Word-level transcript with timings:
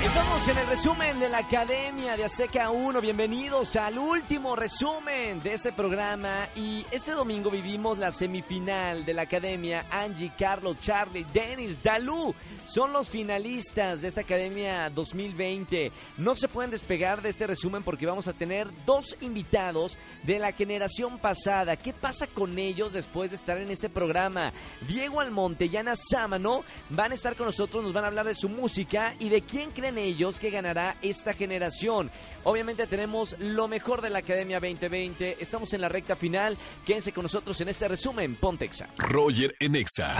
Estamos 0.00 0.46
en 0.46 0.58
el 0.58 0.66
resumen 0.68 1.18
de 1.18 1.28
la 1.28 1.38
Academia 1.38 2.16
de 2.16 2.22
Azteca 2.22 2.70
1. 2.70 3.00
Bienvenidos 3.00 3.74
al 3.74 3.98
último 3.98 4.54
resumen 4.54 5.40
de 5.40 5.54
este 5.54 5.72
programa. 5.72 6.46
Y 6.54 6.86
este 6.92 7.12
domingo 7.12 7.50
vivimos 7.50 7.98
la 7.98 8.12
semifinal 8.12 9.04
de 9.04 9.12
la 9.12 9.22
Academia. 9.22 9.86
Angie, 9.90 10.30
Carlos, 10.38 10.78
Charlie, 10.80 11.26
Dennis, 11.34 11.82
Dalú 11.82 12.32
son 12.64 12.92
los 12.92 13.10
finalistas 13.10 14.02
de 14.02 14.08
esta 14.08 14.20
Academia 14.20 14.88
2020. 14.88 15.90
No 16.18 16.36
se 16.36 16.46
pueden 16.46 16.70
despegar 16.70 17.20
de 17.20 17.30
este 17.30 17.48
resumen 17.48 17.82
porque 17.82 18.06
vamos 18.06 18.28
a 18.28 18.34
tener 18.34 18.68
dos 18.86 19.16
invitados 19.20 19.98
de 20.22 20.38
la 20.38 20.52
generación 20.52 21.18
pasada. 21.18 21.74
¿Qué 21.74 21.92
pasa 21.92 22.28
con 22.28 22.56
ellos 22.56 22.92
después 22.92 23.30
de 23.30 23.36
estar 23.36 23.58
en 23.58 23.70
este 23.70 23.88
programa? 23.88 24.52
Diego 24.86 25.20
Almonte 25.20 25.66
y 25.66 25.76
Ana 25.76 25.94
Sámano 25.96 26.62
van 26.90 27.10
a 27.10 27.14
estar 27.14 27.34
con 27.34 27.46
nosotros, 27.46 27.82
nos 27.82 27.92
van 27.92 28.04
a 28.04 28.08
hablar 28.08 28.26
de 28.26 28.34
su 28.34 28.48
música 28.48 29.16
y 29.18 29.28
de 29.28 29.42
quién 29.42 29.72
creen 29.72 29.87
ellos 29.96 30.38
que 30.38 30.50
ganará 30.50 30.96
esta 31.00 31.32
generación. 31.32 32.10
Obviamente 32.44 32.86
tenemos 32.86 33.36
lo 33.38 33.68
mejor 33.68 34.02
de 34.02 34.10
la 34.10 34.18
Academia 34.18 34.58
2020. 34.60 35.36
Estamos 35.40 35.72
en 35.72 35.80
la 35.80 35.88
recta 35.88 36.16
final. 36.16 36.58
Quédense 36.84 37.12
con 37.12 37.22
nosotros 37.22 37.58
en 37.60 37.68
este 37.68 37.88
resumen. 37.88 38.36
Pontexa. 38.36 38.88
Roger 38.98 39.54
en 39.60 39.76
Exa. 39.76 40.16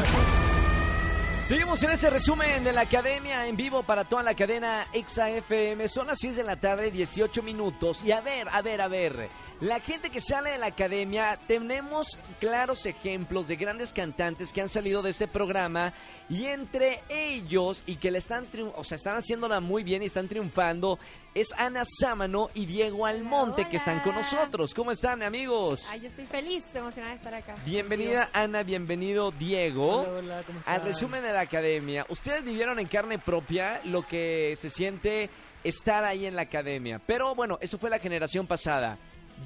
Seguimos 1.48 1.82
en 1.82 1.92
este 1.92 2.10
resumen 2.10 2.62
de 2.62 2.72
la 2.72 2.82
Academia 2.82 3.46
en 3.46 3.56
vivo 3.56 3.83
para 3.83 4.05
toda 4.05 4.22
la 4.22 4.34
cadena 4.34 4.86
Exa 4.92 5.30
FM. 5.30 5.89
Son 5.89 6.06
las 6.06 6.19
6 6.19 6.36
de 6.36 6.44
la 6.44 6.56
tarde, 6.56 6.91
18 6.91 7.42
minutos. 7.42 8.05
Y 8.05 8.12
a 8.12 8.20
ver, 8.20 8.48
a 8.50 8.61
ver, 8.61 8.83
a 8.83 8.89
ver. 8.89 9.30
La 9.61 9.81
gente 9.81 10.11
que 10.11 10.20
sale 10.20 10.53
de 10.53 10.59
la 10.59 10.67
Academia, 10.67 11.37
tenemos 11.48 12.17
claros 12.39 12.87
ejemplos 12.87 13.48
de 13.48 13.56
grandes 13.56 13.92
cantantes 13.92 14.53
que 14.53 14.61
han 14.61 14.69
salido 14.69 15.03
de 15.03 15.11
este 15.11 15.27
programa. 15.27 15.92
Y 16.28 16.45
entre 16.47 17.01
ellos, 17.09 17.83
y 17.84 17.97
que 17.97 18.12
le 18.12 18.19
están, 18.19 18.47
o 18.77 18.84
sea, 18.84 18.95
están 18.95 19.17
haciéndola 19.17 19.59
muy 19.59 19.83
bien 19.83 20.03
y 20.03 20.06
están 20.06 20.29
triunfando, 20.29 21.01
es 21.34 21.48
Ana 21.56 21.83
Sámano 21.84 22.51
y 22.55 22.67
Diego 22.67 23.05
Almonte 23.05 23.69
que 23.69 23.79
están 23.79 23.98
con 24.05 24.14
nosotros. 24.14 24.73
¿Cómo 24.75 24.92
están, 24.92 25.25
amigos? 25.25 25.84
Ay, 25.91 26.03
yo 26.03 26.06
estoy 26.06 26.27
feliz, 26.27 26.64
emocionada 26.73 27.14
de 27.14 27.17
estar 27.17 27.34
acá. 27.34 27.56
Bienvenida, 27.64 28.31
Ana, 28.33 28.62
bienvenido, 28.62 29.33
Diego. 29.33 30.03
Hola, 30.03 30.19
hola, 30.19 30.42
¿cómo 30.47 30.61
están? 30.61 30.75
Al 30.75 30.83
resumen 30.83 31.25
de 31.25 31.33
la 31.33 31.41
academia, 31.41 32.06
ustedes 32.09 32.45
vivieron 32.45 32.79
en 32.79 32.86
carne 32.86 33.19
propia 33.19 33.81
lo 33.83 34.06
que 34.06 34.55
se 34.55 34.70
siente 34.70 35.31
estar 35.64 36.05
ahí 36.05 36.27
en 36.27 36.36
la 36.36 36.42
academia. 36.42 37.01
Pero 37.05 37.34
bueno, 37.34 37.59
eso 37.61 37.77
fue 37.77 37.91
la 37.91 37.98
generación 37.98 38.47
pasada. 38.47 38.97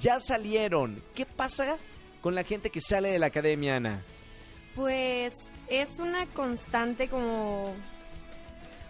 Ya 0.00 0.18
salieron. 0.18 1.02
¿Qué 1.14 1.26
pasa 1.26 1.76
con 2.20 2.34
la 2.34 2.42
gente 2.42 2.70
que 2.70 2.80
sale 2.80 3.10
de 3.10 3.18
la 3.18 3.26
academia, 3.26 3.76
Ana? 3.76 4.02
Pues 4.74 5.34
es 5.68 5.98
una 5.98 6.26
constante 6.26 7.08
como 7.08 7.74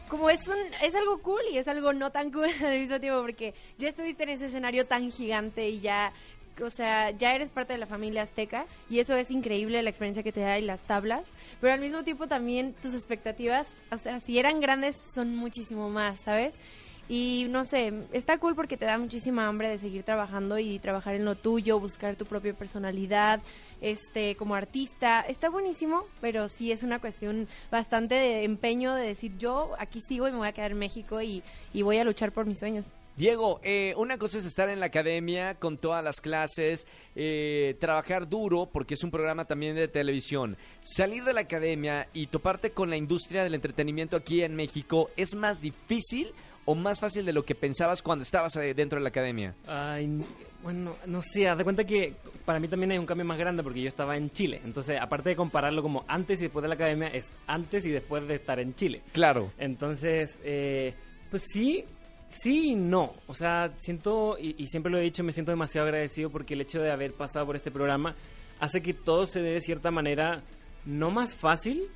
como 0.09 0.29
es 0.29 0.47
un, 0.47 0.59
es 0.83 0.95
algo 0.95 1.23
cool 1.23 1.41
y 1.51 1.57
es 1.57 1.67
algo 1.69 1.95
no 1.95 2.11
tan 2.11 2.31
cool 2.31 2.49
al 2.65 2.81
mismo 2.81 3.01
tiempo 3.01 3.23
porque 3.23 3.55
ya 3.79 3.89
estuviste 3.89 4.25
en 4.25 4.29
ese 4.29 4.47
escenario 4.47 4.87
tan 4.87 5.11
gigante 5.11 5.71
y 5.71 5.81
ya 5.81 6.13
o 6.61 6.71
sea, 6.71 7.11
ya 7.13 7.35
eres 7.35 7.51
parte 7.51 7.73
de 7.73 7.79
la 7.79 7.87
familia 7.87 8.23
azteca 8.23 8.67
y 8.91 8.99
eso 8.99 9.15
es 9.17 9.31
increíble 9.31 9.83
la 9.83 9.89
experiencia 9.89 10.23
que 10.23 10.33
te 10.33 10.41
da 10.41 10.59
y 10.59 10.63
las 10.63 10.83
tablas, 10.83 11.31
pero 11.61 11.73
al 11.73 11.81
mismo 11.81 12.05
tiempo 12.05 12.27
también 12.27 12.75
tus 12.75 12.95
expectativas, 12.95 13.67
o 13.91 13.97
sea, 13.97 14.21
si 14.21 14.39
eran 14.39 14.61
grandes 14.61 15.01
son 15.15 15.35
muchísimo 15.35 15.89
más, 15.89 16.21
¿sabes? 16.21 16.55
Y 17.09 17.47
no 17.51 17.65
sé, 17.65 17.93
está 18.13 18.39
cool 18.39 18.55
porque 18.55 18.77
te 18.77 18.87
da 18.87 18.97
muchísima 18.97 19.47
hambre 19.47 19.69
de 19.69 19.79
seguir 19.79 20.03
trabajando 20.03 20.59
y 20.59 20.79
trabajar 20.79 21.15
en 21.15 21.25
lo 21.25 21.35
tuyo, 21.35 21.81
buscar 21.81 22.17
tu 22.17 22.25
propia 22.25 22.55
personalidad, 22.55 23.41
este, 23.81 24.37
como 24.37 24.55
artista. 24.55 25.21
Está 25.21 25.51
buenísimo, 25.51 26.05
pero 26.21 26.49
sí 26.49 26.73
es 26.73 26.83
una 26.83 27.01
cuestión 27.01 27.49
bastante 27.71 28.15
de 28.15 28.45
empeño 28.45 28.95
de 28.95 29.07
decir 29.07 29.37
yo 29.37 29.73
aquí 29.79 30.01
sigo 30.01 30.29
y 30.29 30.33
me 30.33 30.39
voy 30.39 30.49
a 30.49 30.53
quedar 30.53 30.71
en 30.71 30.79
México 30.79 31.21
y, 31.21 31.43
y 31.73 31.83
voy 31.83 31.99
a 31.99 32.05
luchar 32.05 32.33
por 32.33 32.47
mis 32.47 32.59
sueños. 32.59 32.87
Diego, 33.15 33.61
eh, 33.63 33.93
una 33.99 34.17
cosa 34.17 34.39
es 34.39 34.47
estar 34.47 34.71
en 34.71 34.81
la 34.81 34.87
academia 34.87 35.57
con 35.57 35.77
todas 35.77 36.03
las 36.03 36.19
clases, 36.23 36.87
eh, 37.15 37.77
trabajar 37.79 38.27
duro, 38.27 38.71
porque 38.73 38.95
es 38.95 39.05
un 39.05 39.11
programa 39.11 39.45
también 39.45 39.77
de 39.77 39.87
televisión. 39.87 40.57
Salir 40.81 41.23
de 41.23 41.35
la 41.35 41.43
academia 41.43 42.09
y 42.15 42.29
toparte 42.29 42.71
con 42.71 42.89
la 42.89 42.97
industria 42.97 43.45
del 43.45 43.55
entretenimiento 43.55 44.17
aquí 44.17 44.43
en 44.43 44.57
México, 44.57 45.11
¿es 45.15 45.37
más 45.37 45.61
difícil 45.61 46.33
o 46.65 46.75
más 46.75 47.01
fácil 47.01 47.25
de 47.25 47.33
lo 47.33 47.45
que 47.45 47.55
pensabas 47.55 48.03
cuando 48.03 48.23
estabas 48.23 48.55
eh, 48.57 48.75
dentro 48.75 48.99
de 48.99 49.03
la 49.03 49.09
academia? 49.09 49.55
Ay, 49.67 50.09
bueno, 50.63 50.97
no 51.07 51.21
sé, 51.23 51.49
haz 51.49 51.59
de 51.59 51.65
cuenta 51.65 51.85
que 51.85 52.15
para 52.45 52.61
mí 52.61 52.69
también 52.69 52.93
hay 52.93 52.99
un 52.99 53.07
cambio 53.07 53.27
más 53.27 53.39
grande 53.39 53.63
porque 53.63 53.83
yo 53.83 53.89
estaba 53.89 54.17
en 54.17 54.31
Chile. 54.31 54.61
Entonces, 54.65 54.99
aparte 55.01 55.31
de 55.31 55.37
compararlo 55.37 55.83
como 55.83 56.05
antes 56.07 56.41
y 56.41 56.45
después 56.45 56.63
de 56.63 56.69
la 56.69 56.75
academia, 56.75 57.09
es 57.09 57.33
antes 57.47 57.85
y 57.85 57.91
después 57.91 58.27
de 58.27 58.35
estar 58.35 58.59
en 58.61 58.75
Chile. 58.75 59.03
Claro. 59.13 59.51
Entonces, 59.59 60.41
eh, 60.45 60.95
pues 61.31 61.43
sí, 61.53 61.85
sí 62.29 62.71
y 62.71 62.75
no. 62.75 63.15
O 63.27 63.35
sea, 63.35 63.73
siento, 63.79 64.37
y, 64.39 64.55
y 64.63 64.69
siempre 64.69 64.93
lo 64.93 64.99
he 64.99 65.03
dicho, 65.03 65.25
me 65.25 65.33
siento 65.33 65.53
demasiado 65.53 65.87
agradecido 65.87 66.31
porque 66.31 66.55
el 66.55 66.61
hecho 66.61 66.81
de 66.81 66.93
haber 66.93 67.15
pasado 67.15 67.47
por 67.47 67.57
este 67.57 67.71
programa 67.71 68.15
hace 68.61 68.81
que 68.81 68.95
todo 68.95 69.27
se 69.27 69.43
dé 69.43 69.55
de 69.55 69.61
cierta 69.61 69.91
manera 69.91 70.43
no 70.85 71.11
más 71.11 71.35
fácil, 71.35 71.89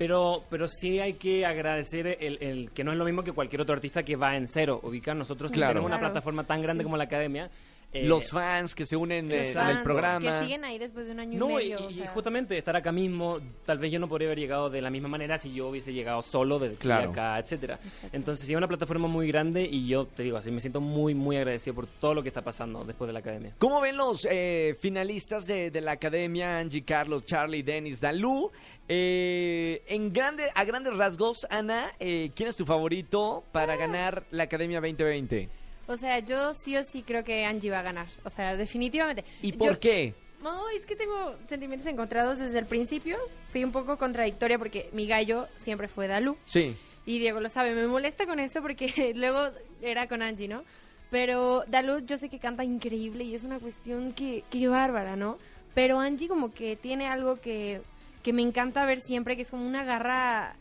pero, 0.00 0.44
pero 0.48 0.66
sí 0.66 0.98
hay 0.98 1.12
que 1.12 1.44
agradecer 1.44 2.16
el, 2.20 2.38
el 2.42 2.70
que 2.70 2.82
no 2.82 2.90
es 2.92 2.96
lo 2.96 3.04
mismo 3.04 3.22
que 3.22 3.32
cualquier 3.32 3.60
otro 3.60 3.74
artista 3.74 4.02
que 4.02 4.16
va 4.16 4.34
en 4.34 4.48
cero. 4.48 4.80
Ubicar 4.82 5.14
nosotros 5.14 5.50
que 5.50 5.56
Claro. 5.56 5.72
tenemos 5.72 5.88
una 5.88 5.98
Claro. 5.98 6.14
plataforma 6.14 6.44
tan 6.44 6.62
grande 6.62 6.84
como 6.84 6.96
la 6.96 7.04
academia. 7.04 7.50
eh, 7.92 8.04
Los 8.06 8.30
fans 8.30 8.74
que 8.76 8.86
se 8.86 8.96
unen 8.96 9.30
eh, 9.32 9.52
fans 9.52 9.66
del 9.66 9.76
Que 9.78 9.82
programa. 9.82 10.40
siguen 10.42 10.64
ahí 10.64 10.78
después 10.78 11.04
de 11.06 11.12
un 11.12 11.18
año 11.20 11.38
no, 11.38 11.60
y 11.60 11.64
y, 11.64 11.70
medio. 11.70 11.86
o 11.86 11.90
y 11.90 11.94
sea. 11.94 12.10
justamente 12.12 12.56
estar 12.56 12.74
acá 12.76 12.92
mismo, 12.92 13.38
tal 13.66 13.78
vez 13.78 13.90
yo 13.92 13.98
no 13.98 14.08
podría 14.08 14.28
haber 14.28 14.38
llegado 14.38 14.70
de 14.70 14.80
la 14.80 14.88
misma 14.90 15.08
manera 15.08 15.36
si 15.36 15.52
yo 15.52 15.68
hubiese 15.68 15.92
llegado 15.92 16.22
solo 16.22 16.58
de 16.60 16.68
Chile 16.68 16.78
Claro. 16.78 17.10
acá, 17.10 17.38
etcétera. 17.40 17.80
Exacto. 17.84 18.16
Entonces, 18.16 18.46
sí, 18.46 18.52
es 18.52 18.56
una 18.56 18.68
plataforma 18.68 19.06
muy 19.08 19.26
grande 19.28 19.68
y 19.70 19.86
yo 19.88 20.06
te 20.06 20.22
digo 20.22 20.36
así, 20.38 20.50
me 20.52 20.60
siento 20.60 20.80
muy, 20.80 21.14
muy 21.14 21.36
agradecido 21.36 21.74
por 21.74 21.88
todo 21.88 22.14
lo 22.14 22.22
que 22.22 22.28
está 22.28 22.40
pasando 22.42 22.84
después 22.84 23.06
de 23.08 23.12
la 23.12 23.18
academia. 23.18 23.52
¿Cómo 23.58 23.80
ven 23.82 23.96
los 23.98 24.24
eh, 24.30 24.76
finalistas 24.80 25.44
de, 25.46 25.70
de 25.72 25.80
la 25.82 25.92
academia? 25.92 26.58
Angie, 26.58 26.84
Carlos, 26.84 27.26
Charlie, 27.26 27.62
Dennis, 27.64 28.00
Dalú. 28.00 28.50
Eh, 28.92 29.84
en 29.86 30.12
grande, 30.12 30.50
a 30.52 30.64
grandes 30.64 30.96
rasgos, 30.96 31.46
Ana, 31.48 31.92
eh, 32.00 32.32
¿quién 32.34 32.48
es 32.48 32.56
tu 32.56 32.66
favorito 32.66 33.44
para 33.52 33.76
ganar 33.76 34.24
la 34.32 34.42
academia 34.42 34.80
2020? 34.80 35.48
O 35.86 35.96
sea, 35.96 36.18
yo 36.18 36.52
sí 36.54 36.76
o 36.76 36.82
sí 36.82 37.04
creo 37.04 37.22
que 37.22 37.44
Angie 37.44 37.70
va 37.70 37.78
a 37.78 37.82
ganar. 37.82 38.08
O 38.24 38.30
sea, 38.30 38.56
definitivamente. 38.56 39.24
¿Y 39.42 39.52
Yo- 39.52 39.58
por 39.58 39.78
qué? 39.78 40.12
No, 40.42 40.68
es 40.70 40.84
que 40.86 40.96
tengo 40.96 41.36
sentimientos 41.46 41.86
encontrados 41.86 42.38
desde 42.40 42.58
el 42.58 42.66
principio. 42.66 43.16
Fui 43.52 43.62
un 43.62 43.70
poco 43.70 43.96
contradictoria 43.96 44.58
porque 44.58 44.88
mi 44.92 45.06
gallo 45.06 45.46
siempre 45.54 45.86
fue 45.86 46.08
Dalu. 46.08 46.36
Sí. 46.42 46.74
Y 47.06 47.20
Diego 47.20 47.38
lo 47.38 47.48
sabe. 47.48 47.76
Me 47.76 47.86
molesta 47.86 48.26
con 48.26 48.40
esto 48.40 48.60
porque 48.60 49.12
luego 49.14 49.50
era 49.82 50.08
con 50.08 50.20
Angie, 50.20 50.48
¿no? 50.48 50.64
Pero 51.12 51.62
Dalu 51.68 52.00
yo 52.04 52.18
sé 52.18 52.28
que 52.28 52.40
canta 52.40 52.64
increíble 52.64 53.22
y 53.22 53.36
es 53.36 53.44
una 53.44 53.60
cuestión 53.60 54.12
que, 54.14 54.42
que 54.50 54.66
bárbara, 54.66 55.14
¿no? 55.14 55.38
Pero 55.74 56.00
Angie 56.00 56.26
como 56.26 56.52
que 56.52 56.74
tiene 56.74 57.06
algo 57.06 57.36
que, 57.40 57.82
que 58.22 58.32
me 58.32 58.42
encanta 58.42 58.84
ver 58.86 59.00
siempre, 59.00 59.36
que 59.36 59.42
es 59.42 59.50
como 59.50 59.66
una 59.66 59.84
garra... 59.84 60.54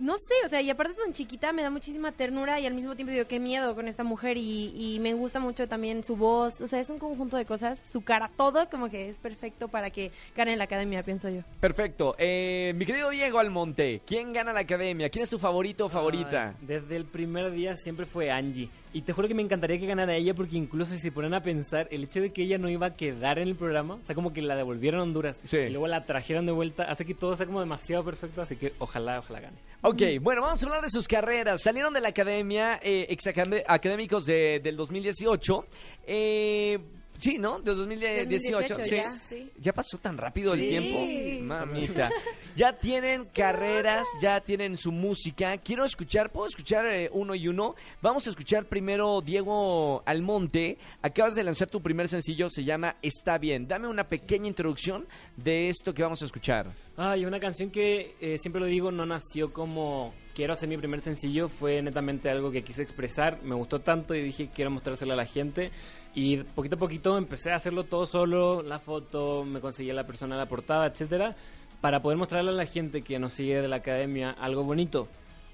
No 0.00 0.16
sé, 0.16 0.34
o 0.46 0.48
sea, 0.48 0.62
y 0.62 0.70
aparte 0.70 0.94
tan 0.94 1.12
chiquita 1.12 1.52
me 1.52 1.60
da 1.60 1.70
muchísima 1.70 2.12
ternura 2.12 2.60
y 2.60 2.66
al 2.66 2.72
mismo 2.72 2.94
tiempo 2.94 3.10
digo, 3.10 3.26
qué 3.26 3.40
miedo 3.40 3.74
con 3.74 3.88
esta 3.88 4.04
mujer 4.04 4.36
y, 4.36 4.72
y 4.76 5.00
me 5.00 5.12
gusta 5.12 5.40
mucho 5.40 5.66
también 5.66 6.04
su 6.04 6.14
voz, 6.14 6.60
o 6.60 6.68
sea, 6.68 6.78
es 6.78 6.88
un 6.88 7.00
conjunto 7.00 7.36
de 7.36 7.44
cosas, 7.44 7.82
su 7.90 8.02
cara, 8.02 8.30
todo 8.36 8.70
como 8.70 8.88
que 8.90 9.08
es 9.08 9.18
perfecto 9.18 9.66
para 9.66 9.90
que 9.90 10.12
gane 10.36 10.56
la 10.56 10.62
academia, 10.62 11.02
pienso 11.02 11.28
yo. 11.28 11.40
Perfecto. 11.58 12.14
Eh, 12.16 12.74
mi 12.76 12.86
querido 12.86 13.10
Diego 13.10 13.40
Almonte, 13.40 14.00
¿quién 14.06 14.32
gana 14.32 14.52
la 14.52 14.60
academia? 14.60 15.08
¿Quién 15.08 15.24
es 15.24 15.30
tu 15.30 15.38
favorito 15.40 15.86
o 15.86 15.88
favorita? 15.88 16.54
Ay, 16.60 16.64
desde 16.64 16.94
el 16.94 17.04
primer 17.04 17.50
día 17.50 17.74
siempre 17.74 18.06
fue 18.06 18.30
Angie. 18.30 18.68
Y 18.98 19.02
te 19.02 19.12
juro 19.12 19.28
que 19.28 19.34
me 19.34 19.42
encantaría 19.42 19.78
que 19.78 19.86
ganara 19.86 20.16
ella 20.16 20.34
porque 20.34 20.56
incluso 20.56 20.90
si 20.90 20.98
se 20.98 21.12
ponen 21.12 21.32
a 21.32 21.40
pensar, 21.40 21.86
el 21.92 22.02
hecho 22.02 22.20
de 22.20 22.32
que 22.32 22.42
ella 22.42 22.58
no 22.58 22.68
iba 22.68 22.88
a 22.88 22.96
quedar 22.96 23.38
en 23.38 23.46
el 23.46 23.54
programa, 23.54 23.94
o 23.94 24.02
sea, 24.02 24.12
como 24.16 24.32
que 24.32 24.42
la 24.42 24.56
devolvieron 24.56 24.98
a 24.98 25.04
Honduras 25.04 25.38
Sí. 25.44 25.56
y 25.56 25.70
luego 25.70 25.86
la 25.86 26.04
trajeron 26.04 26.46
de 26.46 26.50
vuelta, 26.50 26.82
hace 26.82 27.04
que 27.04 27.14
todo 27.14 27.36
sea 27.36 27.46
como 27.46 27.60
demasiado 27.60 28.02
perfecto, 28.04 28.42
así 28.42 28.56
que 28.56 28.72
ojalá, 28.80 29.20
ojalá 29.20 29.38
gane. 29.38 29.56
Ok, 29.82 30.02
bueno, 30.20 30.42
vamos 30.42 30.60
a 30.60 30.66
hablar 30.66 30.82
de 30.82 30.88
sus 30.88 31.06
carreras. 31.06 31.62
Salieron 31.62 31.94
de 31.94 32.00
la 32.00 32.08
academia, 32.08 32.80
eh, 32.82 33.06
exacadémicos 33.08 34.26
de, 34.26 34.58
del 34.64 34.74
2018. 34.76 35.64
Eh, 36.04 36.78
Sí, 37.18 37.36
¿no? 37.38 37.58
De 37.60 37.74
2018. 37.74 38.28
2018 38.30 38.74
sí. 38.84 38.90
ya, 38.96 39.10
sí. 39.16 39.50
Ya 39.58 39.72
pasó 39.72 39.98
tan 39.98 40.16
rápido 40.16 40.54
el 40.54 40.60
Sí. 40.60 40.68
tiempo. 40.68 41.44
Mamita. 41.44 42.10
Ya 42.56 42.72
tienen 42.72 43.26
carreras, 43.26 44.06
ya 44.20 44.40
tienen 44.40 44.76
su 44.76 44.92
música. 44.92 45.58
Quiero 45.58 45.84
escuchar, 45.84 46.30
¿puedo 46.30 46.46
escuchar 46.46 46.86
eh, 46.86 47.08
uno 47.12 47.34
y 47.34 47.48
uno? 47.48 47.74
Vamos 48.00 48.26
a 48.26 48.30
escuchar 48.30 48.66
primero 48.66 49.20
Diego 49.20 50.02
Almonte. 50.06 50.78
Acabas 51.02 51.34
de 51.34 51.44
lanzar 51.44 51.68
tu 51.68 51.80
primer 51.80 52.08
sencillo, 52.08 52.48
se 52.48 52.64
llama 52.64 52.96
Está 53.02 53.38
bien. 53.38 53.66
Dame 53.66 53.88
una 53.88 54.04
pequeña 54.08 54.46
introducción 54.48 55.06
de 55.36 55.68
esto 55.68 55.92
que 55.92 56.02
vamos 56.02 56.22
a 56.22 56.24
escuchar. 56.24 56.66
Ay, 56.96 57.24
una 57.24 57.40
canción 57.40 57.70
que 57.70 58.14
eh, 58.20 58.38
siempre 58.38 58.60
lo 58.60 58.66
digo, 58.66 58.90
no 58.90 59.06
nació 59.06 59.52
como 59.52 60.14
quiero 60.38 60.52
hacer 60.52 60.68
mi 60.68 60.76
primer 60.76 61.00
sencillo, 61.00 61.48
fue 61.48 61.82
netamente 61.82 62.30
algo 62.30 62.52
que 62.52 62.62
quise 62.62 62.80
expresar, 62.80 63.42
me 63.42 63.56
gustó 63.56 63.80
tanto 63.80 64.14
y 64.14 64.22
dije 64.22 64.50
quiero 64.54 64.70
mostrárselo 64.70 65.14
a 65.14 65.16
la 65.16 65.24
gente 65.24 65.72
y 66.14 66.36
poquito 66.44 66.76
a 66.76 66.78
poquito 66.78 67.18
empecé 67.18 67.50
a 67.50 67.56
hacerlo 67.56 67.86
todo 67.86 68.06
solo, 68.06 68.62
la 68.62 68.78
foto, 68.78 69.44
me 69.44 69.60
conseguí 69.60 69.90
a 69.90 69.94
la 69.94 70.06
persona 70.06 70.36
de 70.36 70.42
la 70.42 70.48
portada, 70.48 70.86
etcétera, 70.86 71.34
para 71.80 72.02
poder 72.02 72.18
mostrarle 72.18 72.50
a 72.50 72.54
la 72.54 72.66
gente 72.66 73.02
que 73.02 73.18
nos 73.18 73.32
sigue 73.32 73.60
de 73.60 73.66
la 73.66 73.78
academia 73.78 74.30
algo 74.30 74.62
bonito. 74.62 75.08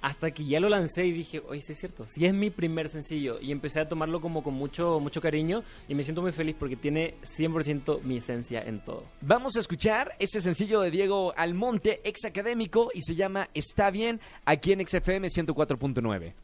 Hasta 0.05 0.33
que 0.33 0.45
ya 0.45 0.61
lo 0.61 0.69
lancé 0.69 1.06
y 1.06 1.12
dije, 1.12 1.43
oye, 1.49 1.62
sí 1.62 1.73
es 1.73 1.79
cierto, 1.79 2.05
sí 2.05 2.27
es 2.27 2.35
mi 2.35 2.51
primer 2.51 2.91
sencillo. 2.91 3.41
Y 3.41 3.51
empecé 3.53 3.81
a 3.81 3.89
tomarlo 3.89 4.21
como 4.21 4.43
con 4.43 4.53
mucho, 4.53 5.01
mucho 5.01 5.19
cariño 5.19 5.62
y 5.89 5.95
me 5.95 6.03
siento 6.03 6.21
muy 6.21 6.31
feliz 6.31 6.56
porque 6.59 6.77
tiene 6.77 7.15
100% 7.23 8.03
mi 8.03 8.19
esencia 8.19 8.61
en 8.61 8.85
todo. 8.85 9.05
Vamos 9.23 9.56
a 9.56 9.61
escuchar 9.61 10.12
este 10.19 10.43
sencillo 10.43 10.83
de 10.83 10.91
Diego 10.91 11.33
Almonte, 11.35 12.03
ex 12.05 12.27
académico, 12.27 12.91
y 12.93 13.01
se 13.01 13.15
llama 13.15 13.49
Está 13.55 13.91
bien, 13.91 14.21
aquí 14.45 14.73
en 14.73 14.87
XFM 14.87 15.27
104.9. 15.29 16.35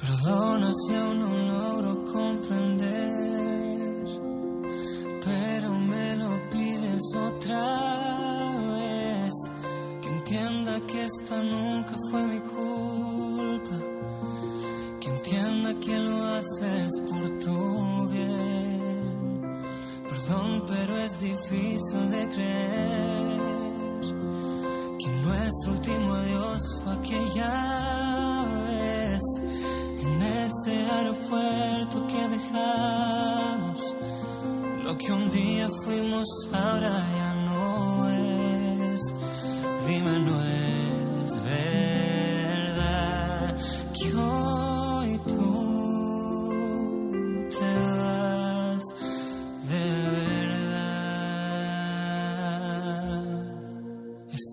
Perdona 0.00 0.70
si 0.70 1.11
que 15.84 15.98
lo 15.98 16.24
haces 16.36 16.92
por 17.08 17.38
tu 17.40 18.08
bien. 18.08 19.42
Perdón, 20.08 20.64
pero 20.66 20.98
es 20.98 21.18
difícil 21.20 22.10
de 22.10 22.28
creer 22.28 23.40
que 24.98 25.08
nuestro 25.24 25.72
último 25.72 26.14
adiós 26.14 26.62
fue 26.82 26.92
aquella 26.94 28.44
vez 28.68 29.22
en 30.04 30.22
ese 30.22 30.72
aeropuerto 30.90 32.06
que 32.06 32.28
dejamos. 32.28 33.96
Lo 34.84 34.96
que 34.96 35.12
un 35.12 35.30
día 35.30 35.68
fuimos 35.84 36.28
ahora 36.52 37.04
ya 37.16 37.34
no 37.34 38.08
es. 38.08 39.00
Dime, 39.86 40.18
no 40.20 40.44
es 40.44 41.42
verdad 41.42 42.01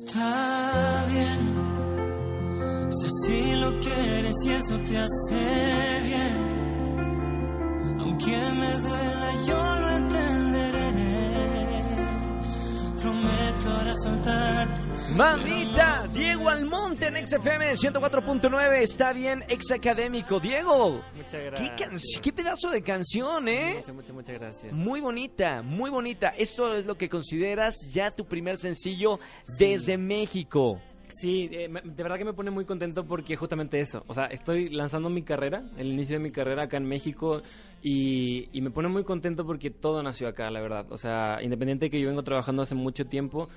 Está 0.09 1.06
bien, 1.06 1.39
si 2.89 3.06
así 3.06 3.51
lo 3.57 3.79
quieres 3.79 4.33
y 4.44 4.50
eso 4.53 4.75
te 4.88 4.97
hace 4.97 6.01
bien. 6.01 6.35
Aunque 8.00 8.35
me 8.57 8.71
duela, 8.81 9.35
yo 9.45 9.56
lo 9.56 9.97
entenderé. 9.97 10.89
Prometo 13.00 13.69
ahora 13.69 13.94
soltarte. 14.03 14.88
Mamita, 15.15 16.07
Diego 16.13 16.50
Almonte 16.50 17.07
en 17.07 17.25
XFM 17.25 17.71
104.9, 17.73 18.81
está 18.81 19.11
bien, 19.11 19.44
ex 19.50 19.71
académico. 19.71 20.39
Diego, 20.39 21.01
Muchas 21.15 21.31
¿qué, 21.31 21.45
gracias. 21.45 21.75
can- 21.77 22.21
qué 22.21 22.31
pedazo 22.31 22.69
de 22.69 22.81
canción, 22.83 23.47
¿eh? 23.47 23.75
Muchas, 23.77 23.95
muchas, 23.95 24.15
muchas 24.15 24.39
gracias. 24.39 24.71
Muy 24.73 25.01
bonita, 25.01 25.61
muy 25.63 25.89
bonita. 25.89 26.29
Esto 26.38 26.73
es 26.75 26.85
lo 26.85 26.95
que 26.95 27.09
consideras 27.09 27.89
ya 27.91 28.11
tu 28.11 28.25
primer 28.25 28.57
sencillo 28.57 29.19
desde 29.57 29.97
México. 29.97 30.79
Sí, 31.09 31.50
eh, 31.51 31.67
de 31.67 32.03
verdad 32.03 32.17
que 32.19 32.25
me 32.25 32.33
pone 32.33 32.51
muy 32.51 32.65
contento 32.65 33.03
porque 33.05 33.35
justamente 33.35 33.79
eso. 33.79 34.03
O 34.07 34.13
sea, 34.13 34.25
estoy 34.27 34.69
lanzando 34.69 35.09
mi 35.09 35.23
carrera, 35.23 35.63
el 35.77 35.88
inicio 35.88 36.17
de 36.17 36.23
mi 36.23 36.31
carrera 36.31 36.63
acá 36.63 36.77
en 36.77 36.85
México 36.85 37.41
y, 37.81 38.47
y 38.55 38.62
me 38.62 38.69
pone 38.69 38.89
muy 38.89 39.03
contento 39.03 39.44
porque 39.44 39.71
todo 39.71 40.03
nació 40.03 40.27
acá, 40.27 40.51
la 40.51 40.62
verdad. 40.62 40.85
O 40.91 40.97
sea, 40.97 41.39
independiente 41.41 41.85
de 41.88 41.89
que 41.89 42.00
yo 42.00 42.07
vengo 42.07 42.21
trabajando 42.21 42.62
hace 42.62 42.75
mucho 42.75 43.05
tiempo, 43.05 43.50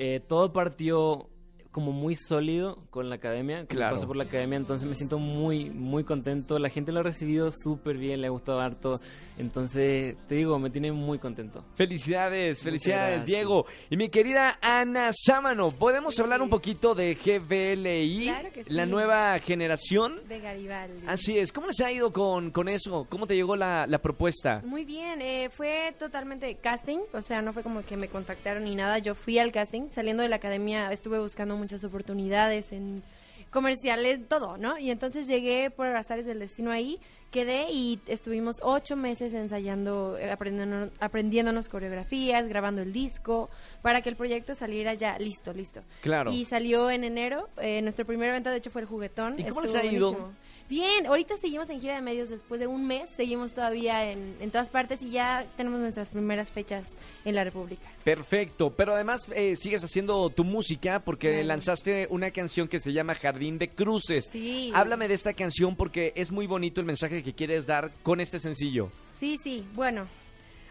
eh, 0.00 0.20
todo 0.20 0.52
partió 0.52 1.28
como 1.78 1.92
muy 1.92 2.16
sólido 2.16 2.78
con 2.90 3.08
la 3.08 3.14
academia, 3.16 3.60
que 3.60 3.76
Claro. 3.76 3.94
pasó 3.94 4.06
por 4.08 4.16
la 4.16 4.24
academia, 4.24 4.56
entonces 4.56 4.88
me 4.88 4.96
siento 4.96 5.18
muy, 5.20 5.70
muy 5.70 6.02
contento. 6.02 6.58
La 6.58 6.70
gente 6.70 6.90
lo 6.90 7.00
ha 7.00 7.02
recibido 7.04 7.50
súper 7.52 7.96
bien, 7.96 8.20
le 8.20 8.26
ha 8.26 8.30
gustado 8.30 8.60
harto. 8.60 9.00
Entonces, 9.36 10.16
te 10.26 10.34
digo, 10.34 10.58
me 10.58 10.70
tiene 10.70 10.90
muy 10.90 11.18
contento. 11.20 11.64
Felicidades, 11.76 12.62
felicidades. 12.62 13.24
Diego. 13.26 13.66
Y 13.90 13.96
mi 13.96 14.08
querida 14.08 14.58
Ana 14.60 15.10
Sámano, 15.12 15.68
¿podemos 15.68 16.18
hablar 16.18 16.42
un 16.42 16.50
poquito 16.50 16.94
de 16.96 17.14
GBLI, 17.14 18.24
Claro 18.24 18.52
que 18.52 18.64
sí. 18.64 18.70
la 18.72 18.86
nueva 18.86 19.38
generación? 19.38 20.26
De 20.28 20.40
Garibaldi. 20.40 21.06
Así 21.06 21.38
es, 21.38 21.52
¿cómo 21.52 21.68
les 21.68 21.80
ha 21.80 21.92
ido 21.92 22.12
con, 22.12 22.50
con 22.50 22.68
eso? 22.68 23.06
¿Cómo 23.08 23.26
te 23.26 23.34
llegó 23.36 23.54
la, 23.54 23.86
la 23.86 23.98
propuesta? 23.98 24.60
Muy 24.64 24.84
bien, 24.84 25.22
eh, 25.22 25.48
fue 25.50 25.94
totalmente 25.98 26.56
casting, 26.56 26.98
o 27.12 27.20
sea, 27.22 27.40
no 27.42 27.52
fue 27.52 27.62
como 27.62 27.82
que 27.82 27.96
me 27.96 28.08
contactaron 28.08 28.64
ni 28.64 28.74
nada, 28.74 28.98
yo 28.98 29.14
fui 29.14 29.38
al 29.38 29.52
casting, 29.52 29.88
saliendo 29.90 30.22
de 30.24 30.28
la 30.28 30.36
academia 30.36 30.90
estuve 30.92 31.18
buscando 31.20 31.56
muchas 31.68 31.84
oportunidades 31.84 32.72
en 32.72 33.02
comerciales, 33.50 34.20
todo, 34.28 34.56
¿no? 34.56 34.78
Y 34.78 34.90
entonces 34.90 35.26
llegué 35.26 35.70
por 35.70 35.86
azares 35.86 36.26
del 36.26 36.38
destino 36.38 36.70
ahí, 36.70 36.98
quedé 37.30 37.70
y 37.70 38.00
estuvimos 38.06 38.60
ocho 38.62 38.96
meses 38.96 39.32
ensayando, 39.34 40.16
eh, 40.18 40.30
aprendiendo, 40.30 40.90
aprendiéndonos 41.00 41.68
coreografías, 41.68 42.48
grabando 42.48 42.82
el 42.82 42.92
disco, 42.92 43.50
para 43.82 44.02
que 44.02 44.08
el 44.08 44.16
proyecto 44.16 44.54
saliera 44.54 44.94
ya 44.94 45.18
listo, 45.18 45.52
listo. 45.52 45.82
Claro. 46.00 46.32
Y 46.32 46.44
salió 46.44 46.90
en 46.90 47.04
enero, 47.04 47.48
eh, 47.58 47.82
nuestro 47.82 48.04
primer 48.04 48.30
evento 48.30 48.50
de 48.50 48.56
hecho 48.56 48.70
fue 48.70 48.82
el 48.82 48.86
juguetón. 48.86 49.38
¿Y 49.38 49.44
cómo 49.44 49.62
les 49.62 49.74
ha 49.74 49.84
ido? 49.84 50.12
buenísimo. 50.12 50.34
Bien, 50.68 51.06
ahorita 51.06 51.34
seguimos 51.36 51.70
en 51.70 51.80
gira 51.80 51.94
de 51.94 52.02
medios 52.02 52.28
después 52.28 52.60
de 52.60 52.66
un 52.66 52.86
mes, 52.86 53.08
seguimos 53.16 53.54
todavía 53.54 54.12
en, 54.12 54.36
en 54.38 54.50
todas 54.50 54.68
partes 54.68 55.00
y 55.00 55.10
ya 55.10 55.46
tenemos 55.56 55.80
nuestras 55.80 56.10
primeras 56.10 56.52
fechas 56.52 56.94
en 57.24 57.34
la 57.34 57.42
República. 57.42 57.88
Perfecto, 58.04 58.68
pero 58.76 58.92
además 58.92 59.26
eh, 59.34 59.56
sigues 59.56 59.82
haciendo 59.82 60.28
tu 60.28 60.44
música 60.44 61.00
porque 61.00 61.42
lanzaste 61.42 62.06
una 62.10 62.30
canción 62.32 62.68
que 62.68 62.80
se 62.80 62.92
llama 62.92 63.14
Jardín 63.14 63.37
de 63.38 63.68
Cruces. 63.68 64.28
Sí. 64.32 64.70
Háblame 64.74 65.08
de 65.08 65.14
esta 65.14 65.32
canción 65.32 65.76
porque 65.76 66.12
es 66.16 66.32
muy 66.32 66.46
bonito 66.46 66.80
el 66.80 66.86
mensaje 66.86 67.22
que 67.22 67.32
quieres 67.32 67.66
dar 67.66 67.92
con 68.02 68.20
este 68.20 68.38
sencillo. 68.38 68.90
Sí, 69.18 69.36
sí, 69.42 69.66
bueno. 69.74 70.06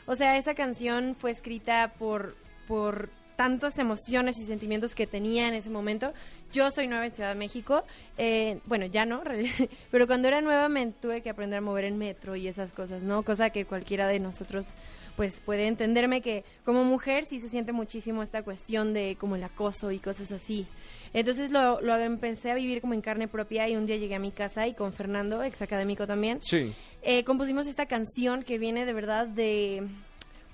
O 0.05 0.15
sea, 0.15 0.37
esa 0.37 0.53
canción 0.53 1.15
fue 1.15 1.31
escrita 1.31 1.93
por, 1.97 2.35
por 2.67 3.09
tantas 3.35 3.77
emociones 3.77 4.37
y 4.39 4.45
sentimientos 4.45 4.95
que 4.95 5.07
tenía 5.07 5.47
en 5.47 5.53
ese 5.53 5.69
momento. 5.69 6.11
Yo 6.51 6.69
soy 6.71 6.87
nueva 6.87 7.05
en 7.05 7.13
Ciudad 7.13 7.29
de 7.29 7.35
México. 7.35 7.83
eh, 8.17 8.59
bueno, 8.65 8.85
ya 8.85 9.05
no, 9.05 9.21
pero 9.91 10.07
cuando 10.07 10.27
era 10.27 10.41
nueva 10.41 10.69
me 10.69 10.85
tuve 10.91 11.21
que 11.21 11.29
aprender 11.29 11.59
a 11.59 11.61
mover 11.61 11.85
en 11.85 11.97
metro 11.97 12.35
y 12.35 12.47
esas 12.47 12.73
cosas, 12.73 13.03
¿no? 13.03 13.23
Cosa 13.23 13.49
que 13.49 13.65
cualquiera 13.65 14.07
de 14.07 14.19
nosotros 14.19 14.67
pues 15.17 15.41
puede 15.41 15.67
entenderme 15.67 16.21
que 16.21 16.45
como 16.63 16.83
mujer 16.83 17.25
sí 17.25 17.39
se 17.39 17.49
siente 17.49 17.73
muchísimo 17.73 18.21
esta 18.21 18.43
cuestión 18.43 18.93
de 18.93 19.17
como 19.19 19.35
el 19.35 19.43
acoso 19.43 19.91
y 19.91 19.99
cosas 19.99 20.31
así. 20.31 20.67
Entonces 21.13 21.51
lo, 21.51 21.81
lo 21.81 21.95
empecé 21.97 22.51
a 22.51 22.55
vivir 22.55 22.81
como 22.81 22.93
en 22.93 23.01
carne 23.01 23.27
propia 23.27 23.67
y 23.69 23.75
un 23.75 23.85
día 23.85 23.97
llegué 23.97 24.15
a 24.15 24.19
mi 24.19 24.31
casa 24.31 24.67
y 24.67 24.73
con 24.73 24.93
Fernando, 24.93 25.43
ex 25.43 25.61
académico 25.61 26.05
también, 26.07 26.41
Sí. 26.41 26.73
eh, 27.01 27.23
compusimos 27.23 27.67
esta 27.67 27.85
canción 27.85 28.43
que 28.43 28.57
viene 28.57 28.85
de 28.85 28.93
verdad 28.93 29.27
de 29.27 29.87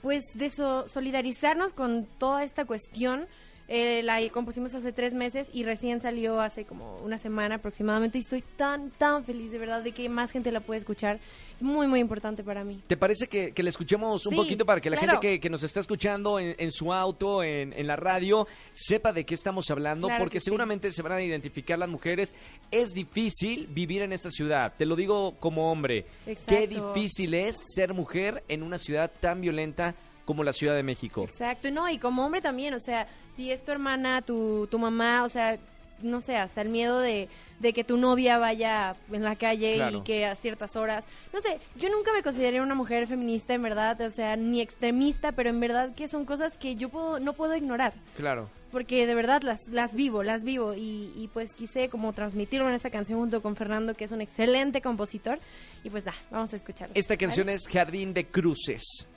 pues 0.01 0.23
de 0.33 0.49
so- 0.49 0.87
solidarizarnos 0.87 1.71
con 1.73 2.05
toda 2.17 2.43
esta 2.43 2.65
cuestión 2.65 3.25
Eh, 3.69 4.03
la 4.03 4.19
compusimos 4.29 4.75
hace 4.75 4.91
tres 4.91 5.13
meses 5.13 5.47
y 5.53 5.63
recién 5.63 6.01
salió 6.01 6.41
hace 6.41 6.65
como 6.65 6.97
una 6.97 7.17
semana 7.17 7.55
aproximadamente 7.55 8.17
y 8.17 8.21
estoy 8.21 8.43
tan 8.57 8.91
tan 8.91 9.23
feliz 9.23 9.51
de 9.53 9.57
verdad 9.57 9.81
de 9.81 9.93
que 9.93 10.09
más 10.09 10.31
gente 10.31 10.51
la 10.51 10.59
puede 10.59 10.79
escuchar 10.79 11.19
es 11.55 11.63
muy 11.63 11.87
muy 11.87 12.01
importante 12.01 12.43
para 12.43 12.63
mí 12.65 12.81
¿Te 12.87 12.97
parece 12.97 13.27
que, 13.27 13.53
que 13.53 13.63
le 13.63 13.69
escuchemos 13.69 14.25
un 14.25 14.31
Sí, 14.33 14.37
poquito 14.37 14.65
para 14.65 14.81
que 14.81 14.89
la 14.89 14.97
claro. 14.97 15.13
gente 15.13 15.27
que, 15.35 15.39
que 15.39 15.49
nos 15.49 15.63
está 15.63 15.79
escuchando 15.79 16.39
en, 16.39 16.55
en 16.57 16.71
su 16.71 16.91
auto, 16.91 17.41
en, 17.41 17.71
en 17.73 17.87
la 17.87 17.95
radio, 17.95 18.47
sepa 18.73 19.13
de 19.13 19.23
qué 19.25 19.33
estamos 19.33 19.69
hablando? 19.71 20.07
Claro 20.07 20.23
porque 20.23 20.39
sí. 20.39 20.45
seguramente 20.45 20.91
se 20.91 21.01
van 21.01 21.13
a 21.13 21.21
identificar 21.23 21.79
las 21.79 21.89
mujeres. 21.89 22.35
Es 22.69 22.93
difícil 22.93 23.67
vivir 23.67 24.01
en 24.01 24.11
esta 24.11 24.29
ciudad, 24.29 24.73
te 24.77 24.85
lo 24.85 24.95
digo 24.95 25.35
como 25.39 25.71
hombre. 25.71 26.05
Qué 26.25 26.31
Exacto. 26.33 26.93
difícil 26.93 27.33
es 27.33 27.55
ser 27.75 27.93
mujer 27.93 28.43
en 28.49 28.61
una 28.63 28.77
ciudad 28.77 29.11
tan 29.21 29.39
violenta 29.41 29.95
como 30.25 30.43
la 30.43 30.53
Ciudad 30.53 30.75
de 30.75 30.83
México. 30.83 31.23
Exacto, 31.23 31.69
no, 31.71 31.89
y 31.89 31.97
como 31.97 32.25
hombre 32.25 32.41
también, 32.41 32.73
o 32.73 32.79
sea, 32.79 33.07
si 33.35 33.51
es 33.51 33.63
tu 33.63 33.71
hermana, 33.71 34.21
tu, 34.21 34.67
tu 34.67 34.79
mamá, 34.79 35.23
o 35.23 35.29
sea, 35.29 35.57
no 36.01 36.19
sé, 36.21 36.35
hasta 36.35 36.61
el 36.61 36.69
miedo 36.69 36.99
de, 36.99 37.29
de 37.59 37.71
que 37.73 37.83
tu 37.85 37.95
novia 37.97 38.37
vaya 38.37 38.95
en 39.11 39.23
la 39.23 39.35
calle 39.37 39.75
Claro. 39.75 39.99
y 39.99 40.01
que 40.01 40.25
a 40.25 40.35
ciertas 40.35 40.75
horas, 40.75 41.05
no 41.31 41.39
sé, 41.39 41.59
yo 41.77 41.89
nunca 41.89 42.11
me 42.13 42.21
consideré 42.23 42.59
una 42.61 42.75
mujer 42.75 43.07
feminista 43.07 43.53
en 43.53 43.61
verdad, 43.61 44.01
o 44.01 44.09
sea, 44.09 44.35
ni 44.35 44.59
extremista, 44.59 45.31
pero 45.31 45.49
en 45.49 45.59
verdad 45.61 45.93
que 45.95 46.07
son 46.09 46.25
cosas 46.25 46.57
que 46.57 46.75
yo 46.75 46.89
puedo, 46.89 47.19
no 47.19 47.33
puedo 47.33 47.55
ignorar. 47.55 47.93
Claro. 48.17 48.49
Porque 48.71 49.05
de 49.05 49.13
verdad 49.13 49.43
las, 49.43 49.59
las 49.69 49.93
vivo, 49.93 50.23
las 50.23 50.43
vivo 50.43 50.73
y, 50.73 51.11
y 51.15 51.29
pues 51.31 51.53
quise 51.53 51.89
como 51.89 52.11
transmitirlo 52.11 52.67
en 52.67 52.73
esa 52.73 52.89
canción 52.89 53.19
junto 53.19 53.39
con 53.41 53.55
Fernando, 53.55 53.93
que 53.93 54.05
es 54.05 54.11
un 54.11 54.19
excelente 54.19 54.81
compositor. 54.81 55.39
Y 55.83 55.91
pues 55.91 56.03
da, 56.05 56.13
vamos 56.31 56.51
a 56.53 56.55
escucharlo. 56.55 56.95
Esta 56.95 57.15
canción 57.15 57.49
es 57.49 57.67
Jardín 57.71 58.13
de 58.15 58.25
Cruces. 58.25 59.07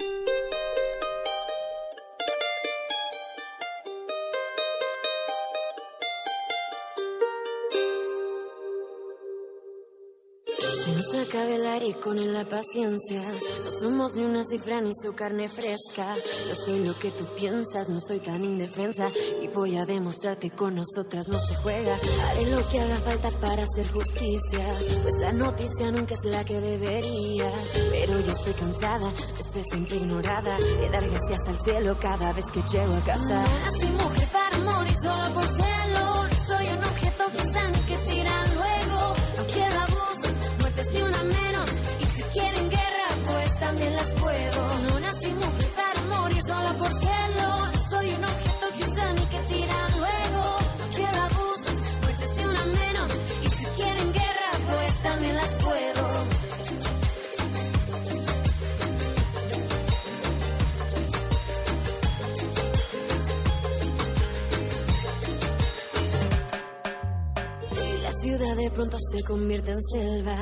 thank 0.00 0.28
you 0.28 0.29
Nos 10.94 11.14
acaba 11.14 11.48
el 11.48 11.66
aire 11.66 11.94
con 12.00 12.32
la 12.32 12.44
paciencia. 12.44 13.22
No 13.64 13.70
somos 13.70 14.14
ni 14.16 14.24
una 14.24 14.44
cifra 14.44 14.80
ni 14.80 14.92
su 14.94 15.12
carne 15.12 15.48
fresca. 15.48 16.14
Yo 16.48 16.54
soy 16.54 16.84
lo 16.84 16.98
que 16.98 17.10
tú 17.10 17.24
piensas, 17.36 17.88
no 17.88 18.00
soy 18.00 18.20
tan 18.20 18.44
indefensa. 18.44 19.08
Y 19.42 19.48
voy 19.48 19.76
a 19.76 19.86
demostrarte 19.86 20.50
con 20.50 20.74
nosotras 20.74 21.28
no 21.28 21.38
se 21.40 21.54
juega. 21.56 21.98
Haré 22.28 22.46
lo 22.46 22.66
que 22.68 22.80
haga 22.80 22.96
falta 22.96 23.30
para 23.40 23.62
hacer 23.62 23.90
justicia. 23.90 24.66
Pues 25.02 25.14
la 25.20 25.32
noticia 25.32 25.90
nunca 25.90 26.14
es 26.14 26.24
la 26.24 26.44
que 26.44 26.60
debería. 26.60 27.52
Pero 27.90 28.20
yo 28.20 28.32
estoy 28.32 28.52
cansada 28.54 29.12
de 29.54 29.62
siempre 29.64 29.96
ignorada. 29.96 30.56
De 30.56 30.90
dar 30.90 31.08
gracias 31.08 31.48
al 31.48 31.58
cielo 31.58 31.96
cada 32.00 32.32
vez 32.32 32.46
que 32.46 32.62
llego 32.62 32.94
a 32.94 33.00
casa. 33.00 33.42
Así 33.42 33.86
mujer 33.86 34.28
para 34.32 34.58
morir 34.58 34.94
solo 35.02 35.34
por 35.34 35.46
celo. 35.46 36.19
Pronto 68.80 68.96
se 68.98 69.22
convierte 69.24 69.72
en 69.72 69.82
selva. 69.82 70.36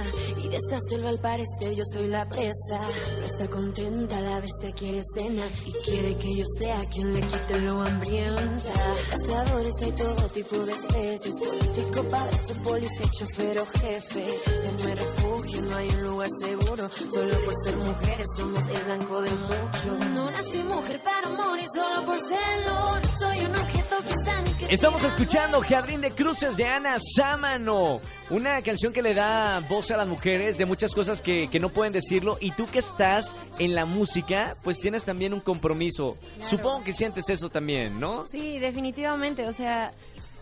Y 0.44 0.48
de 0.48 0.56
esa 0.56 0.78
selva 0.88 1.08
al 1.08 1.18
parecer 1.18 1.74
yo 1.74 1.82
soy 1.92 2.06
la 2.06 2.28
presa. 2.28 2.78
No 3.18 3.26
está 3.26 3.48
contenta, 3.48 4.20
la 4.20 4.38
bestia 4.38 4.70
quiere 4.72 5.00
cena. 5.14 5.44
Y 5.66 5.72
quiere 5.72 6.16
que 6.18 6.36
yo 6.36 6.44
sea 6.58 6.84
quien 6.92 7.14
le 7.14 7.20
quite 7.20 7.58
lo 7.60 7.82
hambrienta. 7.82 8.72
Cazadores 9.10 9.74
hay 9.82 9.92
todo 9.92 10.28
tipo 10.28 10.56
de 10.56 10.72
especies. 10.72 11.34
Político, 11.34 12.02
padre, 12.04 12.36
policía, 12.62 13.10
chofer 13.18 13.58
o 13.58 13.66
jefe 13.66 14.24
Denme 14.62 14.94
refugio, 14.94 15.62
no 15.62 15.76
hay 15.76 15.88
un 15.88 16.02
lugar 16.04 16.30
seguro. 16.38 16.90
Solo 16.94 17.44
por 17.44 17.54
ser 17.64 17.76
mujeres 17.76 18.26
somos 18.36 18.62
el 18.68 18.84
blanco 18.84 19.22
de 19.22 19.34
mucho. 19.34 19.94
No 20.14 20.30
nací 20.30 20.62
mujer 20.62 21.00
para 21.02 21.28
morir 21.28 21.66
solo 21.74 22.06
por 22.06 22.18
celo 22.18 22.98
Soy 23.18 23.46
un 23.46 23.56
objeto 23.56 23.96
que 24.06 24.14
que 24.14 24.47
Estamos 24.66 25.02
escuchando. 25.04 25.62
Jardín 25.62 26.00
de 26.02 26.10
Cruces 26.10 26.56
de 26.56 26.64
Ana 26.66 26.98
Sámano, 26.98 28.00
una 28.28 28.60
canción 28.60 28.92
que 28.92 29.00
le 29.00 29.14
da 29.14 29.60
voz 29.60 29.90
a 29.90 29.96
las 29.96 30.06
mujeres 30.06 30.58
de 30.58 30.66
muchas 30.66 30.94
cosas 30.94 31.22
que, 31.22 31.48
que 31.48 31.58
no 31.58 31.70
pueden 31.70 31.92
decirlo 31.92 32.36
y 32.40 32.50
tú 32.50 32.64
que 32.66 32.80
estás 32.80 33.34
en 33.58 33.74
la 33.74 33.86
música, 33.86 34.54
pues 34.62 34.80
tienes 34.80 35.04
también 35.04 35.32
un 35.32 35.40
compromiso. 35.40 36.16
Supongo 36.42 36.84
que 36.84 36.92
sientes 36.92 37.30
eso 37.30 37.48
también, 37.48 37.98
¿no? 37.98 38.26
Sí, 38.28 38.58
definitivamente. 38.58 39.46
O 39.46 39.52
sea, 39.54 39.92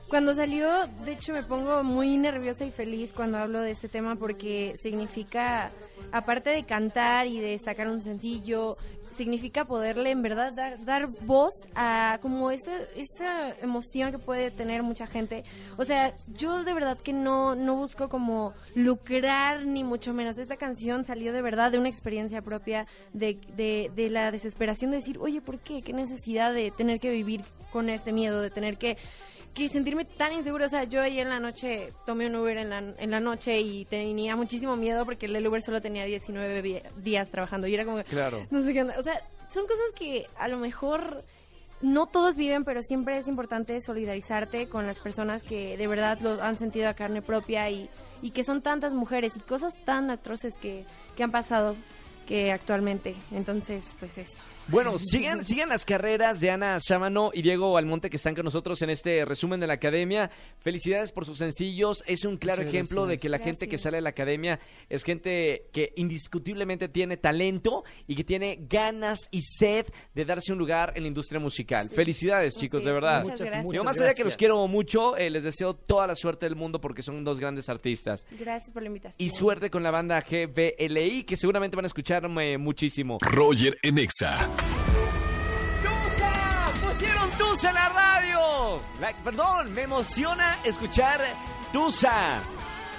cuando 0.08 0.34
salió, 0.34 0.86
de 1.04 1.12
hecho 1.12 1.32
me 1.32 1.42
pongo 1.42 1.84
muy 1.84 2.16
nerviosa 2.16 2.64
y 2.64 2.70
feliz 2.70 3.12
cuando 3.12 3.38
hablo 3.38 3.60
de 3.60 3.72
este 3.72 3.88
tema 3.88 4.16
porque 4.16 4.72
significa, 4.80 5.70
aparte 6.10 6.50
de 6.50 6.64
cantar 6.64 7.26
y 7.26 7.38
de 7.38 7.58
sacar 7.58 7.88
un 7.88 8.00
sencillo, 8.00 8.76
significa 9.16 9.64
poderle 9.64 10.10
en 10.10 10.22
verdad 10.22 10.52
dar, 10.52 10.84
dar 10.84 11.06
voz 11.24 11.54
a 11.74 12.18
como 12.22 12.50
esa, 12.50 12.72
esa 12.96 13.50
emoción 13.60 14.12
que 14.12 14.18
puede 14.18 14.50
tener 14.50 14.82
mucha 14.82 15.06
gente. 15.06 15.44
O 15.76 15.84
sea, 15.84 16.14
yo 16.28 16.64
de 16.64 16.74
verdad 16.74 16.98
que 16.98 17.12
no, 17.12 17.54
no 17.54 17.76
busco 17.76 18.08
como 18.08 18.52
lucrar 18.74 19.66
ni 19.66 19.84
mucho 19.84 20.12
menos. 20.12 20.38
Esta 20.38 20.56
canción 20.56 21.04
salió 21.04 21.32
de 21.32 21.42
verdad 21.42 21.72
de 21.72 21.78
una 21.78 21.88
experiencia 21.88 22.42
propia 22.42 22.86
de, 23.12 23.38
de, 23.56 23.90
de 23.94 24.10
la 24.10 24.30
desesperación 24.30 24.90
de 24.90 24.98
decir, 24.98 25.18
oye, 25.18 25.40
¿por 25.40 25.58
qué? 25.58 25.82
¿Qué 25.82 25.92
necesidad 25.92 26.52
de 26.52 26.70
tener 26.70 27.00
que 27.00 27.10
vivir 27.10 27.42
con 27.76 27.90
este 27.90 28.10
miedo, 28.12 28.40
de 28.40 28.50
tener 28.50 28.78
que 28.78 28.96
que 29.54 29.70
sentirme 29.70 30.04
tan 30.04 30.34
insegura, 30.34 30.66
o 30.66 30.68
sea, 30.68 30.84
yo 30.84 31.00
ayer 31.00 31.20
en 31.22 31.30
la 31.30 31.40
noche 31.40 31.90
tomé 32.04 32.26
un 32.26 32.36
Uber 32.36 32.58
en 32.58 32.68
la, 32.68 32.78
en 32.78 33.10
la 33.10 33.20
noche 33.20 33.58
y 33.58 33.86
tenía 33.86 34.36
muchísimo 34.36 34.76
miedo 34.76 35.06
porque 35.06 35.24
el 35.24 35.32
del 35.32 35.46
Uber 35.46 35.62
solo 35.62 35.80
tenía 35.80 36.04
19 36.04 36.60
vi- 36.60 36.82
días 36.98 37.30
trabajando 37.30 37.66
y 37.66 37.72
era 37.72 37.86
como, 37.86 37.96
que, 37.96 38.04
Claro. 38.04 38.46
no 38.50 38.60
sé 38.62 38.74
qué 38.74 38.82
onda. 38.82 38.96
O 38.98 39.02
sea, 39.02 39.18
son 39.48 39.62
cosas 39.66 39.92
que 39.98 40.26
a 40.38 40.48
lo 40.48 40.58
mejor 40.58 41.24
no 41.80 42.04
todos 42.06 42.36
viven, 42.36 42.64
pero 42.64 42.82
siempre 42.82 43.16
es 43.16 43.28
importante 43.28 43.80
solidarizarte 43.80 44.68
con 44.68 44.86
las 44.86 44.98
personas 44.98 45.42
que 45.42 45.78
de 45.78 45.86
verdad 45.86 46.18
lo 46.20 46.42
han 46.42 46.56
sentido 46.58 46.90
a 46.90 46.92
carne 46.92 47.22
propia 47.22 47.70
y, 47.70 47.88
y 48.20 48.32
que 48.32 48.44
son 48.44 48.60
tantas 48.60 48.92
mujeres 48.92 49.38
y 49.38 49.40
cosas 49.40 49.72
tan 49.86 50.10
atroces 50.10 50.58
que, 50.58 50.84
que 51.16 51.22
han 51.22 51.30
pasado 51.30 51.76
que 52.26 52.52
actualmente. 52.52 53.14
Entonces, 53.32 53.84
pues 53.98 54.18
eso. 54.18 54.34
Bueno, 54.68 54.98
sigan, 54.98 55.44
sigan 55.44 55.68
las 55.68 55.84
carreras 55.84 56.40
de 56.40 56.50
Ana 56.50 56.78
Sámano 56.80 57.30
y 57.32 57.42
Diego 57.42 57.76
Almonte 57.76 58.10
que 58.10 58.16
están 58.16 58.34
con 58.34 58.44
nosotros 58.44 58.82
en 58.82 58.90
este 58.90 59.24
resumen 59.24 59.60
de 59.60 59.66
la 59.66 59.74
academia. 59.74 60.30
Felicidades 60.58 61.12
por 61.12 61.24
sus 61.24 61.38
sencillos. 61.38 62.02
Es 62.06 62.24
un 62.24 62.36
claro 62.36 62.62
Muchas 62.62 62.74
ejemplo 62.74 63.06
de 63.06 63.16
que 63.16 63.28
la 63.28 63.38
gente 63.38 63.68
que 63.68 63.78
sale 63.78 63.98
de 63.98 64.02
la 64.02 64.10
academia 64.10 64.58
es 64.88 65.04
gente 65.04 65.68
que 65.72 65.92
indiscutiblemente 65.96 66.88
tiene 66.88 67.16
talento 67.16 67.84
y 68.08 68.16
que 68.16 68.24
tiene 68.24 68.58
ganas 68.68 69.28
y 69.30 69.42
sed 69.42 69.86
de 70.14 70.24
darse 70.24 70.52
un 70.52 70.58
lugar 70.58 70.92
en 70.96 71.02
la 71.02 71.08
industria 71.08 71.38
musical. 71.38 71.88
Felicidades, 71.90 72.56
chicos, 72.56 72.82
de 72.82 72.92
verdad. 72.92 73.22
muchas 73.24 73.48
gracias. 73.48 73.72
Yo 73.72 73.84
más 73.84 74.00
allá 74.00 74.14
que 74.14 74.24
los 74.24 74.36
quiero 74.36 74.66
mucho, 74.66 75.16
eh, 75.16 75.30
les 75.30 75.44
deseo 75.44 75.74
toda 75.74 76.08
la 76.08 76.16
suerte 76.16 76.44
del 76.46 76.56
mundo 76.56 76.80
porque 76.80 77.02
son 77.02 77.22
dos 77.22 77.38
grandes 77.38 77.68
artistas. 77.68 78.26
Gracias 78.32 78.72
por 78.72 78.82
la 78.82 78.88
invitación. 78.88 79.16
Y 79.18 79.30
suerte 79.30 79.70
con 79.70 79.84
la 79.84 79.92
banda 79.92 80.20
GBLI, 80.20 81.22
que 81.22 81.36
seguramente 81.36 81.76
van 81.76 81.84
a 81.84 81.86
escucharme 81.86 82.58
muchísimo. 82.58 83.18
Roger 83.20 83.78
en 83.82 83.98
Exa. 83.98 84.26
¡Tusa! 84.26 84.55
¡Pusieron 86.98 87.30
Tusa 87.32 87.68
en 87.68 87.74
la 87.74 87.88
radio! 87.90 88.82
Perdón, 89.22 89.74
me 89.74 89.82
emociona 89.82 90.60
escuchar 90.64 91.20
Tusa. 91.70 92.40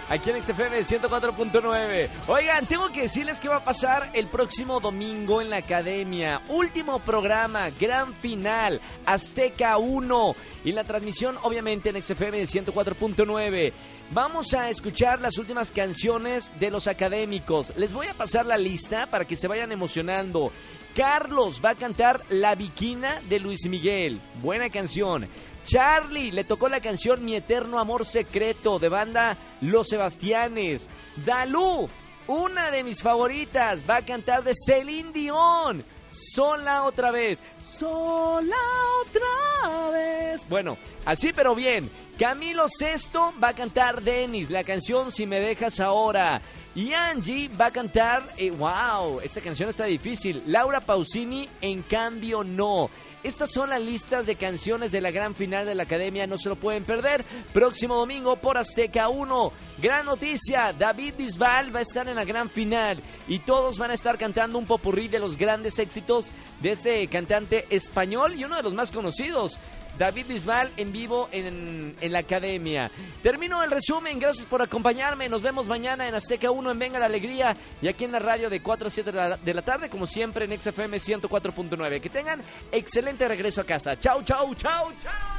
Aquí 0.08 0.30
en 0.30 0.44
XFM 0.44 0.77
104.9. 0.77 2.08
Oigan, 2.27 2.68
tengo 2.68 2.89
que 2.89 3.01
decirles 3.01 3.39
qué 3.39 3.50
va 3.50 3.56
a 3.56 3.63
pasar 3.63 4.12
el 4.13 4.27
próximo 4.27 4.80
domingo 4.80 5.42
en 5.42 5.50
la 5.50 5.58
academia. 5.58 6.44
Último 6.50 7.00
programa, 7.00 7.72
gran 7.72 8.13
final, 8.13 8.80
Azteca 9.04 9.80
1. 9.80 10.36
Y 10.63 10.74
la 10.74 10.84
transmisión, 10.84 11.36
obviamente, 11.42 11.89
en 11.89 12.04
XFM 12.04 12.44
104.9. 12.44 13.74
Vamos 14.12 14.54
a 14.54 14.70
escuchar 14.70 15.20
las 15.20 15.38
últimas 15.38 15.70
canciones 15.70 16.58
de 16.60 16.72
los 16.72 16.88
académicos. 16.88 17.76
Les 17.76 17.92
voy 17.92 18.08
a 18.08 18.14
pasar 18.14 18.46
la 18.46 18.58
lista 18.58 19.08
para 19.08 19.26
que 19.26 19.36
se 19.36 19.50
vayan 19.50 19.74
emocionando. 19.74 20.50
Carlos 20.96 21.62
va 21.64 21.72
a 21.72 21.76
cantar 21.76 22.24
La 22.30 22.56
Viquina 22.56 23.22
de 23.28 23.42
Luis 23.42 23.68
Miguel. 23.68 24.22
Buena 24.42 24.70
canción. 24.70 25.28
Charlie 25.66 26.32
le 26.32 26.46
tocó 26.46 26.70
la 26.70 26.80
canción 26.80 27.26
Mi 27.26 27.36
Eterno 27.36 27.80
Amor 27.80 28.06
Secreto 28.06 28.80
de 28.80 28.88
banda 28.88 29.36
Los 29.60 29.90
Sebastianes. 29.90 30.88
Dalú, 31.26 31.90
una 32.28 32.72
de 32.72 32.86
mis 32.86 33.04
favoritas, 33.04 33.84
va 33.88 33.98
a 33.98 34.06
cantar 34.06 34.42
de 34.46 34.54
Celine 34.54 35.12
Dion. 35.12 35.84
Sola 36.12 36.84
otra 36.84 37.12
vez. 37.12 37.42
Sola 37.62 38.56
otra 39.02 39.90
vez. 39.92 40.48
Bueno, 40.50 40.78
así 41.06 41.32
pero 41.34 41.56
bien. 41.56 41.90
Camilo 42.18 42.66
Sesto 42.68 43.32
va 43.42 43.50
a 43.50 43.54
cantar 43.54 44.02
Denis, 44.02 44.50
la 44.50 44.64
canción 44.64 45.12
Si 45.12 45.28
me 45.28 45.40
dejas 45.40 45.80
ahora. 45.80 46.42
Y 46.74 46.94
Angie 46.94 47.50
va 47.50 47.68
a 47.68 47.72
cantar, 47.72 48.34
eh, 48.38 48.52
wow, 48.52 49.20
esta 49.22 49.42
canción 49.42 49.70
está 49.70 49.86
difícil. 49.86 50.44
Laura 50.46 50.80
Pausini, 50.80 51.50
en 51.60 51.82
cambio, 51.82 52.44
no. 52.44 52.92
Estas 53.28 53.52
son 53.52 53.70
las 53.72 53.82
listas 53.82 54.26
de 54.26 54.38
canciones 54.38 54.94
de 54.94 55.02
la 55.02 55.12
gran 55.12 55.36
final 55.36 55.66
de 55.66 55.76
la 55.76 55.84
academia, 55.84 56.26
no 56.26 56.38
se 56.38 56.48
lo 56.48 56.56
pueden 56.56 56.86
perder. 56.86 57.26
Próximo 57.52 57.98
domingo 57.98 58.38
por 58.38 58.58
Azteca 58.58 59.10
1. 59.10 59.52
Gran 59.80 60.06
noticia, 60.06 60.72
David 60.72 61.16
Bisbal 61.18 61.76
va 61.76 61.80
a 61.80 61.82
estar 61.82 62.08
en 62.08 62.16
la 62.16 62.24
gran 62.24 62.50
final 62.50 63.04
y 63.28 63.40
todos 63.40 63.78
van 63.78 63.92
a 63.92 63.96
estar 63.96 64.18
cantando 64.18 64.58
un 64.58 64.66
popurrí 64.66 65.10
de 65.10 65.20
los 65.20 65.36
grandes 65.36 65.78
éxitos 65.78 66.32
de 66.62 66.70
este 66.70 67.06
cantante 67.10 67.66
español 67.70 68.34
y 68.34 68.46
uno 68.46 68.56
de 68.56 68.64
los 68.64 68.74
más 68.74 68.92
conocidos. 68.92 69.60
David 69.98 70.27
Bisbal 70.27 70.72
en 70.77 70.92
vivo 70.92 71.30
en, 71.32 71.96
en, 72.00 72.12
la 72.12 72.20
academia. 72.20 72.92
Termino 73.24 73.63
el 73.63 73.72
resumen, 73.72 74.20
gracias 74.20 74.46
por 74.46 74.62
acompañarme. 74.62 75.30
Nos 75.30 75.42
vemos 75.42 75.68
mañana 75.68 76.08
en 76.08 76.16
Azteca 76.16 76.51
1 76.51 76.72
en 76.72 76.80
Venga 76.80 77.00
la 77.00 77.06
Alegría 77.06 77.56
y 77.82 77.88
aquí 77.88 78.06
en 78.06 78.12
la 78.12 78.20
radio 78.20 78.50
de 78.50 78.62
4 78.62 78.88
a 78.88 78.89
7 78.89 79.12
de 79.12 79.18
la, 79.18 79.38
de 79.38 79.54
la 79.54 79.62
tarde, 79.62 79.89
como 79.89 80.06
siempre 80.06 80.46
en 80.46 80.60
XFM 80.60 80.98
104.9. 80.98 82.01
Que 82.01 82.10
tengan 82.10 82.42
excelente 82.72 83.27
regreso 83.27 83.62
a 83.62 83.63
casa. 83.63 83.98
Chau, 84.00 84.24
chau, 84.24 84.54
chau, 84.56 84.92
chau. 85.01 85.38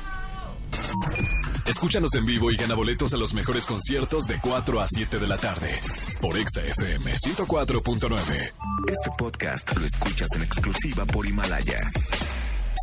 Escúchanos 1.68 2.14
en 2.14 2.24
vivo 2.24 2.50
y 2.50 2.56
gana 2.56 2.74
boletos 2.74 3.12
a 3.12 3.18
los 3.18 3.34
mejores 3.34 3.66
conciertos 3.66 4.24
de 4.24 4.40
4 4.40 4.80
a 4.80 4.86
7 4.88 5.18
de 5.18 5.26
la 5.26 5.36
tarde 5.36 5.78
por 6.18 6.34
XFM 6.34 7.12
104.9. 7.14 8.52
Este 8.88 9.10
podcast 9.18 9.76
lo 9.76 9.84
escuchas 9.84 10.28
en 10.34 10.42
exclusiva 10.42 11.04
por 11.04 11.26
Himalaya. 11.26 11.78